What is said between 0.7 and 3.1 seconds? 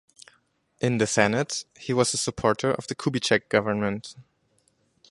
In the Senate, he was a supporter of the